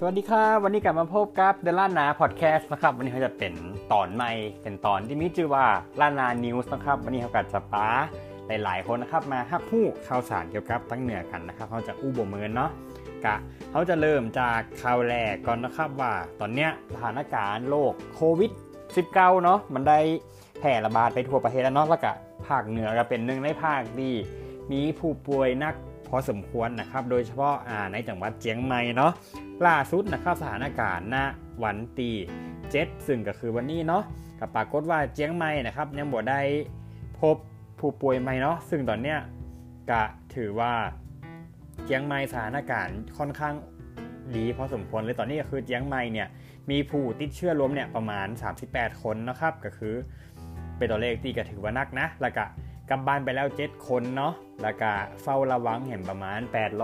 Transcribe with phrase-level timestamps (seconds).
[0.00, 3.52] สวัสดีครับวันนี้กลับมาพบกับเดล่านาพอดแคสต์นะครับ วันนี้เขาจะเป็น
[3.92, 5.66] ตอนใหม่เป็นตอนที่มีชื่อว่า
[6.00, 7.86] ลานานิวส์นะครับ วันนี้เขากัดสปา
[8.46, 12.70] หลายๆคนนะครับมาฮับผู้ข่าวสารเกี่ยวกับตั้งเหนือกันนะครับเขาจะอู้บ่เมินเนาะ
[13.24, 13.36] กะ
[13.70, 18.50] เขาจะเริ่มจากข่าวแรกก่อนนะครับว่า ตอนเนี้ยสถานการณ์โรคโควิด
[18.96, 19.98] 19 เนาะมันได้
[20.60, 22.12] แพร่ระบาดไปทั่วประเทศแล้วเนาะแล้วก็
[22.46, 24.12] ภาคเหนือก็เป็นหนึ่งในภาคที่
[24.72, 25.74] มีผู้ป่วยนัก
[26.08, 27.54] พอสมควรนะครับ โดยเฉพาะ
[27.92, 29.12] ในจังหวัดเชียงใหม่เนาะ
[29.66, 31.16] ล่าสุดนะครับสถานการณ์ณ
[31.62, 32.10] วันตี
[32.70, 34.02] เจ็ดซึ่งก็คือวันนี้เนาะ
[34.40, 36.40] กับปรากฏว่าเชียงใหม่นะครับยังบ่ได้
[37.20, 37.36] พบ
[37.80, 39.18] ผู้ป่วยใหม่เนาะซึ่งตอนเนี้ย
[39.90, 40.02] ก็
[40.34, 40.72] ถือว่า
[41.84, 43.54] เชียงใหม่สถานการณ์ค่อนข้าง
[44.36, 46.28] ดีพอสมควรเลยตอนนี้ก็คือเชียงใหม่เนี่ย
[46.70, 48.26] มีผู้ติดเชื้อรวมเนี่ยประมาณ
[48.64, 49.94] 38 คนนะครับก็คือ
[50.76, 52.44] เป็นตัวเลขที่ก็ถือว่านักนะแล้วก็
[52.90, 54.32] กลับบ้านไปแล้ว7คนเนาะ
[54.62, 56.40] แล้วก็เฝ้าระวังเห็นประมาณ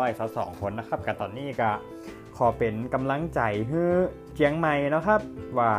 [0.00, 1.70] 800 2คนนะครับกับตอนนี้ก็
[2.36, 3.82] ขอเป็นกำลังใจให้
[4.34, 5.20] เจียงใหม่นะครับ
[5.58, 5.72] ว่า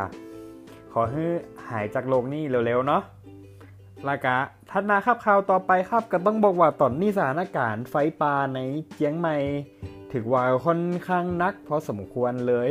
[0.93, 1.25] ขอให้
[1.69, 3.03] หายจากโรคนี้เร็วๆเนาะ
[4.05, 4.35] แล้วก็
[4.69, 8.59] ทัดมาครับข่าวต่อไปครับก็ต้องบอกว่าตอนนี้สถานการณ์ไฟป่าใน
[8.93, 9.37] เจียงใหม่
[10.11, 12.69] ถือว่าค่อนข้างนักพอสมควรเลย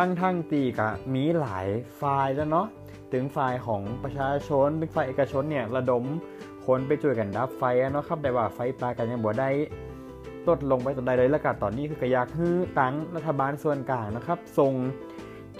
[0.00, 1.68] ทั้งทั้งตีกะมีหลาย
[2.00, 2.66] ฝ่ายแล้วเนาะ
[3.12, 6.04] ถึงฝ่ายของประชาชนถึงฝ่ายเอกชนเนี่ยระดม
[6.66, 9.50] คนไปช่วยกันดับไฟเนาะครับแต่ว่าไฟป่ากันยังบ่ได้
[10.48, 14.72] ลดลงไปตอนใดเลยแล้วก็ตอนนี้คือกระยากฮื้อตังรัฐบาลส่วนกลางนะครับส่ง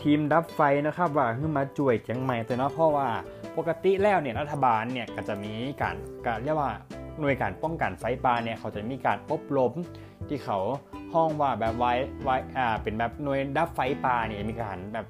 [0.02, 3.08] ทีมดับไฟนะครับว่าขึ้นมาช่วยเจียงใหม่แต่เนาะเพราะว่า
[3.56, 6.72] ปกติแล้วเนี่ยรัฐบาลเนี่ยก็จะมีการการเรียกว่า
[7.20, 9.72] หน่วยการป้องกันไฟป่าเนี่ยเขาจะมีการอบรม
[10.28, 10.58] ที่เขา
[11.14, 11.92] ห้องว่าแบบไว้
[12.24, 15.06] ไว้อ่าเป็นแบบหน่วยดับไฟป่าเนี่ยมีการแบบ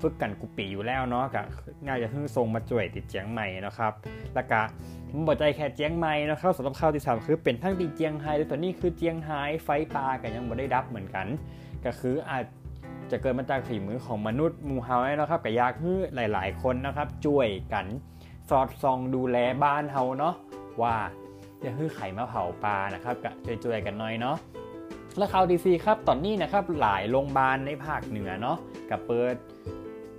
[0.00, 1.42] ฝึกกันกุปีอยู่แล้วเนาะก็
[1.86, 3.92] น่าจะเพิ่งส่งมาช่วยติดเจียงใหม่นะครับ
[4.34, 4.60] แล้วก็
[5.10, 11.26] ผมบอกใจแค่เจียงใหม่นะครับสำหรับข้าวที่สามคือเป็นทั้งที่เจียงไฮ้และตัวนี้คือเจียงไฮ้ไฟป่ากันยังไม่ได้ดับเหมือนกัน
[11.84, 12.44] ก็คืออาจ
[13.10, 17.86] จะเกิดมาจากฝีมือของมนุษย์มูเฮานะครับกับยากฮื้อหลาย ๆ คนนะครับช่วยกัน
[18.50, 20.34] สอดส่องดูแลบ้านเฮาเนาะ
[20.82, 20.96] ว่า
[21.62, 23.34] จะฮื้อไข่มะเผาปลานะครับกับ
[23.64, 24.36] ช่วยๆกันหน่อยเนาะ
[25.18, 28.58] แล้วข่าวดีซีครับตอนนี้นะครับหลายโรงพยาบาลในภาคเหนือเนาะ
[28.90, 29.34] กับเปิด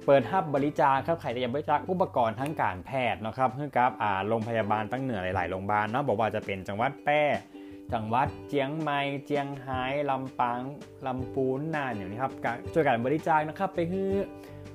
[0.05, 7.21] เปิดฮับบริจาคครับใครจะบริจาคอุปกรณ์ทั้งการแพทย์นะครับเพื่อกับอ่าโรงพยาบาลตั้งเหนือหลาย ๆ โรงพยาบาลเนาะบอกว่าจะเป็นจังหวัดแป้
[7.93, 10.59] จังหวัดเจียงใหม่เจียงไฮ้ลำปาง
[11.07, 12.33] ลำปูนน่านอย่างนี้ครับ
[12.73, 14.03] ช่วยกันบริจาคนะครับไปให้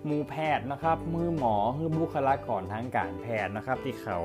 [0.08, 4.18] มูแพทย์นะครับมือหมอมือบุคลากรทางการแพทย์นะครับ ที่เขา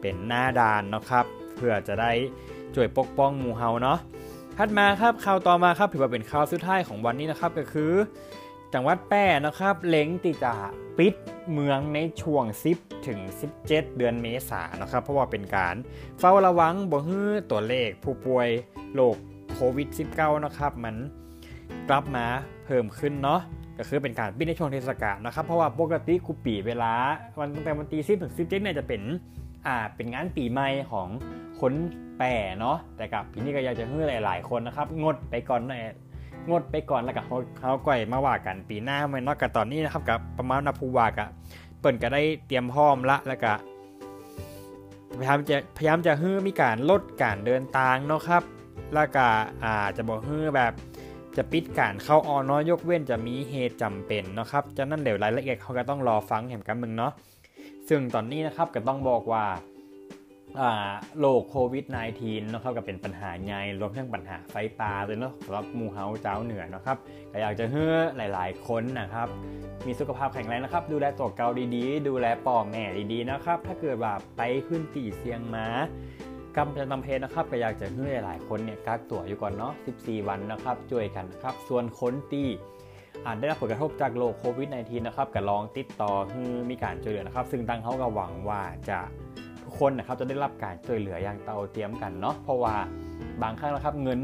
[0.00, 1.24] เป็นหน้าด่านนะครับ
[1.56, 2.10] เพื่อจะได้
[2.74, 3.98] ช่วยปกป้องหมู่เฮาเนาะ
[4.58, 7.92] ถัดมาครับข่าวต่อมาครับถือว่าเป็นข่าวสุดท้ายของวันนี้นะครับก็คือ
[8.74, 10.52] จังหวัดแป้นะครับเล็งที่จะ
[10.98, 11.14] ปิด
[11.52, 12.44] เมืองในช่วง
[12.76, 13.18] 10 ถึง
[13.58, 15.74] 17 เดือนเมษายนนะครับ เพราะว่าเป็นการ
[16.18, 18.48] เฝ้าระวังบ่ฮื้อตัวเลขผู้ป่วย
[18.94, 19.16] โรค
[19.54, 20.96] โควิด 19 นะครับ มัน
[21.88, 22.26] กลับมา
[22.64, 23.40] เพิ่มขึ้นเนาะ
[23.78, 26.92] ก็คือเป็นการปิดในช่วงเทศกาลนะครับ เพราะว่าปกติกูปีเวลา
[27.38, 29.02] วันตั้งแต่วันที่10ถึง17เนี่ยจะเป็น
[29.66, 31.08] อ่าเป็นงานปีใหม่ของ
[31.60, 31.72] คน
[32.18, 32.26] แปร
[32.60, 35.74] เนาะแต่กับปีนี้ก็อยากจะให้หลาย ๆ คนนะครับ งดไปก่อนใน
[36.50, 41.28] งดไปก่อนแล้วก็เขาเขาก่อยมาว่ากันปีหน้าไม่นอกกับตอนนี้นะครับกับประมาณนาภูวากะ
[41.80, 43.52] เปิ่นก็ได้เตรียมพร้อมละแล้วก็
[45.18, 48.42] พยายามจะพยายามจะฮื้อมีการลดการเดินทางเนาะครับ
[48.94, 49.26] แล้วก็
[49.64, 50.72] อาจะบอกฮื้อแบบ
[51.36, 57.12] จะปิดการเข้าออนน้อยยกเว้นจะมีเหตุจำเป็นนะครับจะนั่นเดี๋ยวรายละเอียดเขาก็ต้องรอฟังเห็นกันมึงเนาะ
[57.88, 59.44] ซึ่งตอนนี้นะครับก็ต้องบอกว่า
[61.18, 61.84] โรคโควิด
[62.20, 66.96] -19 นะครับก็เป็นปัญหาใหญ่รวมทั้งปัญหาไฟป่าเลยเนาะสำหรับมูเฮาเจ้าเหนือนะครับ
[67.32, 69.28] ก็อยากจะเฮือหลาย ๆ คนนะครับ
[69.86, 75.66] มีสุขภาพแข็งแรงนะครับ ดูแลตัวเกาดีๆ ดูแลป่อแม่ดีๆนะครับ ถ้าเกิดว่าไปขึ้นตีเสียงมา
[76.56, 82.46] กำจัดตำเพนะครับก็อยากจะเฮือหลายๆคนเนี่ยกักตัวอยู่ก่อนเนาะ 14 วันนะครับช่วยกันนะครับ ส่วนคนที่
[83.26, 88.98] อาจได้รับผลกระทบจากโรคโควิด -19 นะครับก็ลองติดต่อฮือมีการช่วยเหลือนะครับ ซึ่งตังเขาก็หวังว่าจะ
[89.64, 92.74] ทุกคนนะครับจะได้รับการช่วยเหลืออย่างเต่าเตรียมกันเนาะเพราะว่า
[93.42, 94.18] บางครั้งนะครับเงิน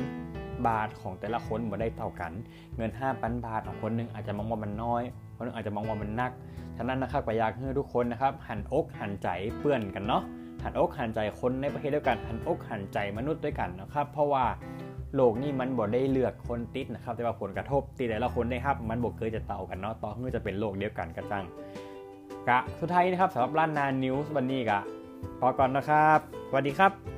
[0.00, 2.32] 1,000 บาทของแต่ละคนม่ได้เท่ากัน
[2.76, 5.02] เงิน 5,000 บาทของคนนึงอาจจะมองว่ามันน้อย
[5.36, 6.30] คนนึงอาจจะมองว่ามันนัก
[6.76, 9.28] ฉะนั้นนะครับก็อยากให้ทุกคนนะครับหันอกหันใจ
[9.58, 10.22] เปื้อนกันเนาะ
[10.62, 14.44] หันอกหันใจคนในประเทศด้วยกันหันอกหันใจมนุษย์ด้วยกันนะครับ เพราะว่า
[15.14, 21.44] โลกนี่มันบ่ได้เลือกคนติดนะครับ แต่ว่าผลกระทบตีแต่ละคนได้ครับ มันบ่เคยจะเต่ากันเนาะต่อเมื่อจะเป็นโลกเดียวกันกระจัง
[22.48, 24.80] กะสุดท้ายนะครับสำหรับร้านนานิวส์วันนี้กะ
[25.40, 26.18] พอก่อนนะครับ
[26.48, 27.15] สวัสดีครับ